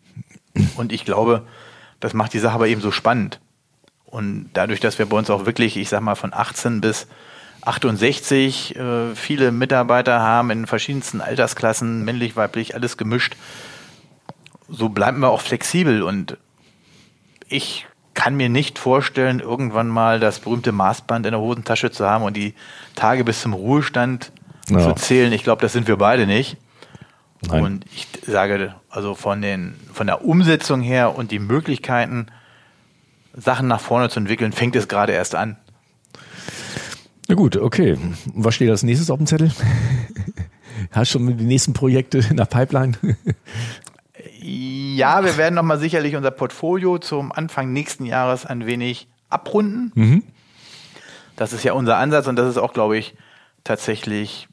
[0.75, 1.45] Und ich glaube,
[1.99, 3.39] das macht die Sache aber eben so spannend.
[4.05, 7.07] Und dadurch, dass wir bei uns auch wirklich, ich sag mal, von 18 bis
[7.63, 13.35] 68 äh, viele Mitarbeiter haben in verschiedensten Altersklassen, männlich, weiblich, alles gemischt,
[14.69, 16.03] so bleiben wir auch flexibel.
[16.03, 16.37] Und
[17.49, 17.87] ich
[18.25, 22.35] kann mir nicht vorstellen, irgendwann mal das berühmte Maßband in der Hosentasche zu haben und
[22.35, 22.55] die
[22.95, 24.31] Tage bis zum Ruhestand
[24.67, 24.79] ja.
[24.79, 25.31] zu zählen.
[25.31, 26.57] Ich glaube, das sind wir beide nicht.
[27.47, 27.63] Nein.
[27.63, 32.25] Und ich sage, also von, den, von der Umsetzung her und die Möglichkeiten,
[33.35, 35.57] Sachen nach vorne zu entwickeln, fängt es gerade erst an.
[37.27, 37.95] Na gut, okay.
[38.33, 39.51] Was steht als nächstes auf dem Zettel?
[40.89, 42.97] Hast du schon die nächsten Projekte in der Pipeline?
[44.95, 49.91] Ja, wir werden nochmal sicherlich unser Portfolio zum Anfang nächsten Jahres ein wenig abrunden.
[49.95, 50.23] Mhm.
[51.35, 53.15] Das ist ja unser Ansatz und das ist auch, glaube ich,
[53.63, 54.47] tatsächlich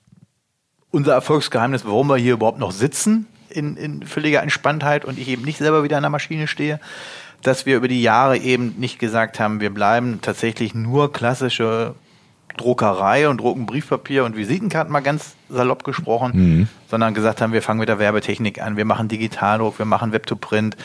[0.90, 5.44] unser Erfolgsgeheimnis, warum wir hier überhaupt noch sitzen in, in völliger Entspanntheit und ich eben
[5.44, 6.80] nicht selber wieder an der Maschine stehe,
[7.42, 11.94] dass wir über die Jahre eben nicht gesagt haben, wir bleiben tatsächlich nur klassische
[12.56, 16.68] Druckerei und drucken Briefpapier und Visitenkarten mal ganz salopp gesprochen, mhm.
[16.88, 20.76] sondern gesagt haben, wir fangen mit der Werbetechnik an, wir machen Digitaldruck, wir machen Web-to-Print,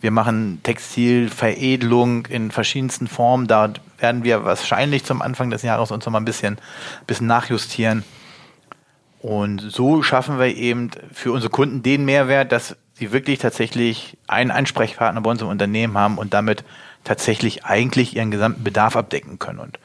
[0.00, 3.46] wir machen Textilveredelung in verschiedensten Formen.
[3.46, 6.58] Da werden wir wahrscheinlich zum Anfang des Jahres uns noch mal ein bisschen,
[7.06, 8.04] bisschen nachjustieren.
[9.20, 14.50] Und so schaffen wir eben für unsere Kunden den Mehrwert, dass sie wirklich tatsächlich einen
[14.50, 16.64] Ansprechpartner bei uns im Unternehmen haben und damit
[17.04, 19.58] tatsächlich eigentlich ihren gesamten Bedarf abdecken können.
[19.58, 19.78] Und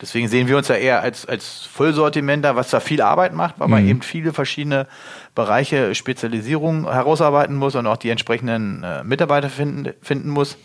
[0.00, 3.68] Deswegen sehen wir uns ja eher als, als Vollsortimenter, was da viel Arbeit macht, weil
[3.68, 3.88] man Mhm.
[3.88, 4.86] eben viele verschiedene
[5.34, 10.56] Bereiche Spezialisierung herausarbeiten muss und auch die entsprechenden äh, Mitarbeiter finden, finden muss.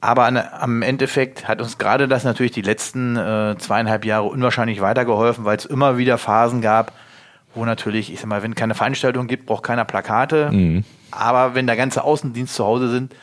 [0.00, 4.80] Aber an, am Endeffekt hat uns gerade das natürlich die letzten äh, zweieinhalb Jahre unwahrscheinlich
[4.80, 6.92] weitergeholfen, weil es immer wieder Phasen gab,
[7.54, 10.50] wo natürlich, ich sag mal, wenn keine Veranstaltung gibt, braucht keiner Plakate.
[11.10, 13.14] Aber wenn der ganze Außendienst zu Hause sind,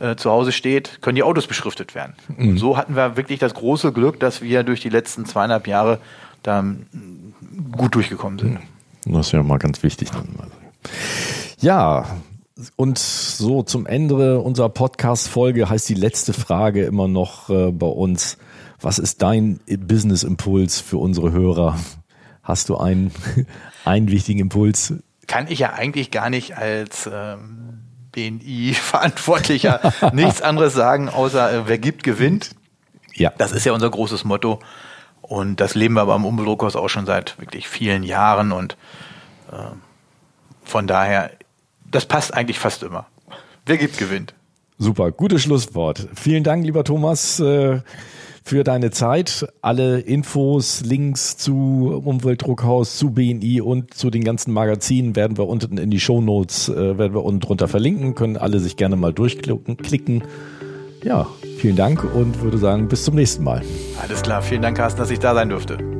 [0.00, 2.14] äh, zu Hause steht, können die Autos beschriftet werden.
[2.36, 5.98] Und so hatten wir wirklich das große Glück, dass wir durch die letzten zweieinhalb Jahre
[6.42, 7.34] da mm,
[7.72, 8.58] gut durchgekommen sind.
[9.04, 10.10] Das ist ja mal ganz wichtig.
[10.10, 10.28] Dann.
[11.60, 12.06] Ja,
[12.76, 18.38] und so zum Ende unserer Podcast-Folge heißt die letzte Frage immer noch äh, bei uns.
[18.80, 21.78] Was ist dein Business-Impuls für unsere Hörer?
[22.42, 23.12] Hast du einen,
[23.84, 24.94] einen wichtigen Impuls?
[25.26, 31.78] Kann ich ja eigentlich gar nicht als ähm, BNI-Verantwortlicher nichts anderes sagen, außer äh, wer
[31.78, 32.50] gibt, gewinnt.
[33.14, 33.32] Ja.
[33.38, 34.60] Das ist ja unser großes Motto.
[35.22, 38.52] Und das leben wir aber im Umweltdruckhaus auch schon seit wirklich vielen Jahren.
[38.52, 38.76] Und
[39.52, 39.56] äh,
[40.64, 41.30] von daher,
[41.90, 43.06] das passt eigentlich fast immer.
[43.66, 44.34] Wer gibt, gewinnt.
[44.78, 46.08] Super, gutes Schlusswort.
[46.14, 47.80] Vielen Dank, lieber Thomas, äh,
[48.50, 49.46] für deine Zeit.
[49.62, 55.78] Alle Infos, Links zu Umweltdruckhaus, zu BNI und zu den ganzen Magazinen werden wir unten
[55.78, 59.76] in die Shownotes, äh, werden wir unten drunter verlinken, können alle sich gerne mal durchklicken.
[59.76, 60.24] klicken.
[61.04, 63.62] Ja, vielen Dank und würde sagen, bis zum nächsten Mal.
[64.02, 65.99] Alles klar, vielen Dank, Carsten, dass ich da sein durfte.